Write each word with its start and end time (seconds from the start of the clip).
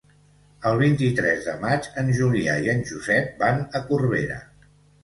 El 0.69 0.79
vint-i-tres 0.79 1.45
de 1.49 1.55
maig 1.65 1.91
en 2.03 2.09
Julià 2.23 2.57
i 2.65 2.73
en 2.77 2.85
Josep 2.95 3.33
van 3.47 3.65
a 3.71 3.85
Corbera. 3.93 4.43